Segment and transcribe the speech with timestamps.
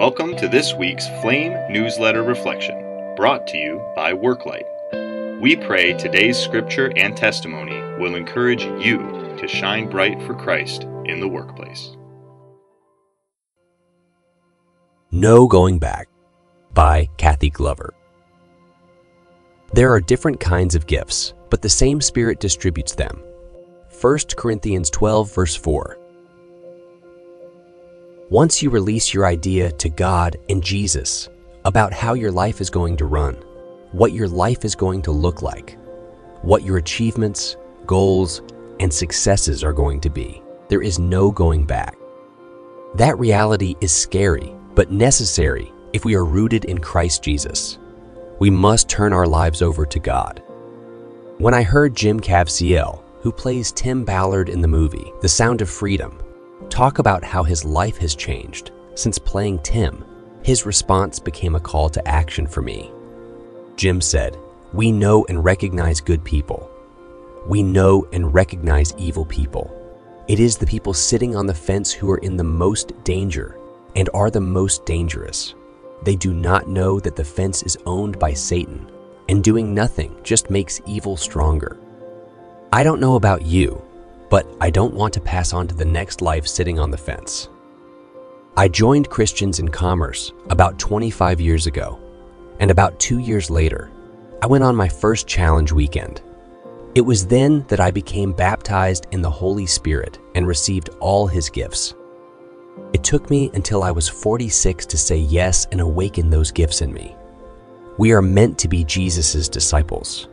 [0.00, 4.64] Welcome to this week's Flame Newsletter Reflection, brought to you by Worklight.
[5.42, 8.96] We pray today's scripture and testimony will encourage you
[9.36, 11.98] to shine bright for Christ in the workplace.
[15.10, 16.08] No Going Back
[16.72, 17.92] by Cathy Glover.
[19.74, 23.22] There are different kinds of gifts, but the same Spirit distributes them.
[24.00, 25.99] 1 Corinthians 12, verse 4.
[28.30, 31.28] Once you release your idea to God and Jesus
[31.64, 33.34] about how your life is going to run,
[33.90, 35.76] what your life is going to look like,
[36.42, 37.56] what your achievements,
[37.86, 38.40] goals,
[38.78, 41.96] and successes are going to be, there is no going back.
[42.94, 47.80] That reality is scary, but necessary if we are rooted in Christ Jesus.
[48.38, 50.40] We must turn our lives over to God.
[51.38, 55.68] When I heard Jim Caviezel, who plays Tim Ballard in the movie The Sound of
[55.68, 56.16] Freedom,
[56.68, 60.04] talk about how his life has changed since playing Tim,
[60.42, 62.90] his response became a call to action for me.
[63.76, 64.36] Jim said,
[64.72, 66.70] We know and recognize good people.
[67.46, 69.74] We know and recognize evil people.
[70.28, 73.58] It is the people sitting on the fence who are in the most danger
[73.96, 75.54] and are the most dangerous.
[76.02, 78.90] They do not know that the fence is owned by Satan,
[79.28, 81.78] and doing nothing just makes evil stronger.
[82.72, 83.82] I don't know about you,
[84.30, 87.48] but I don't want to pass on to the next life sitting on the fence.
[88.56, 92.00] I joined Christians in Commerce about 25 years ago,
[92.60, 93.90] and about two years later,
[94.40, 96.22] I went on my first challenge weekend.
[96.94, 101.50] It was then that I became baptized in the Holy Spirit and received all his
[101.50, 101.94] gifts.
[102.92, 106.92] It took me until I was 46 to say yes and awaken those gifts in
[106.92, 107.14] me.
[107.98, 110.28] We are meant to be Jesus' disciples.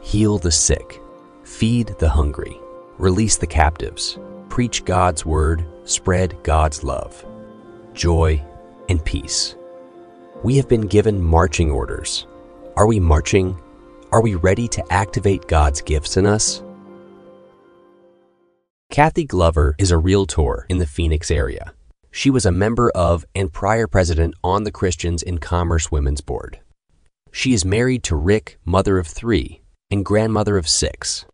[0.00, 1.00] Heal the sick,
[1.42, 2.60] feed the hungry,
[2.98, 4.18] release the captives,
[4.48, 7.24] preach God's word, spread God's love,
[7.94, 8.42] joy,
[8.88, 9.56] and peace.
[10.42, 12.26] We have been given marching orders.
[12.76, 13.58] Are we marching?
[14.12, 16.62] Are we ready to activate God's gifts in us?
[18.90, 21.74] Cathy Glover is a realtor in the Phoenix area.
[22.10, 26.60] She was a member of and prior president on the Christians in Commerce Women's Board.
[27.30, 29.60] She is married to Ric, mother of three,
[29.90, 31.26] and grandmother of six.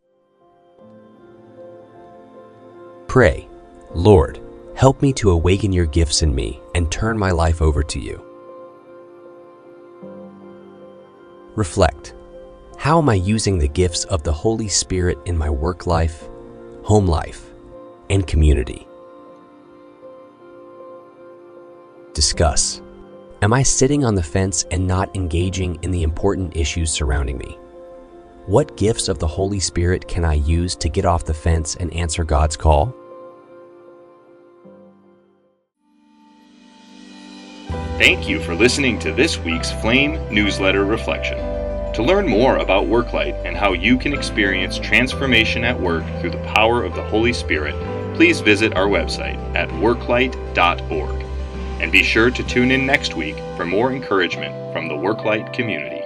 [3.14, 3.46] Pray,
[3.94, 4.40] Lord,
[4.74, 8.20] help me to awaken your gifts in me and turn my life over to you.
[11.54, 12.12] Reflect.
[12.76, 16.28] How am I using the gifts of the Holy Spirit in my work life,
[16.82, 17.52] home life,
[18.10, 18.84] and community?
[22.14, 22.82] Discuss.
[23.42, 27.56] Am I sitting on the fence and not engaging in the important issues surrounding me?
[28.46, 31.94] What gifts of the Holy Spirit can I use to get off the fence and
[31.94, 32.92] answer God's call?
[38.04, 41.38] Thank you for listening to this week's Flame Newsletter Reflection.
[41.94, 46.52] To learn more about Worklight and how you can experience transformation at work through the
[46.54, 47.74] power of the Holy Spirit,
[48.14, 51.24] please visit our website at worklight.org.
[51.80, 56.03] And be sure to tune in next week for more encouragement from the Worklight community.